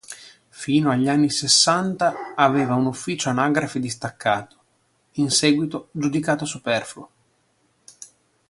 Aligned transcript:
Fino 0.49 0.89
agli 0.89 1.07
anni 1.07 1.29
sessanta 1.29 2.33
aveva 2.33 2.73
un 2.73 2.87
ufficio 2.87 3.29
anagrafe 3.29 3.79
distaccato, 3.79 4.55
in 5.17 5.29
seguito 5.29 5.89
giudicato 5.91 6.43
superfluo. 6.43 7.09